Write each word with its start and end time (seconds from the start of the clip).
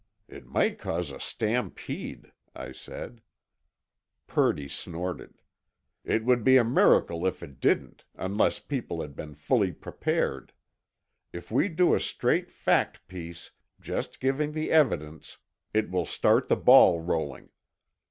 "it 0.27 0.47
might 0.47 0.79
cause 0.79 1.11
a 1.11 1.19
stampede," 1.19 2.31
I 2.55 2.71
said, 2.71 3.21
Purdy 4.25 4.67
snorted. 4.67 5.43
"it 6.03 6.25
would 6.25 6.43
be 6.43 6.57
a 6.57 6.63
miracle 6.63 7.27
if 7.27 7.43
it 7.43 7.59
didn't, 7.59 8.05
unless 8.15 8.57
people 8.59 9.01
had 9.01 9.15
been 9.15 9.35
fully 9.35 9.71
prepared. 9.71 10.53
if 11.31 11.51
we 11.51 11.69
do 11.69 11.93
a 11.93 11.99
straight 11.99 12.49
fact 12.49 13.07
piece, 13.07 13.51
just 13.79 14.19
giving 14.19 14.53
the 14.53 14.71
evidence, 14.71 15.37
it 15.71 15.91
will 15.91 16.07
start 16.07 16.49
the 16.49 16.57
ball 16.57 16.99
rolling. 16.99 17.49